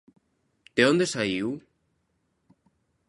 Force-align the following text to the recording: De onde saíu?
De 0.75 0.83
onde 0.91 1.05
saíu? 1.13 1.49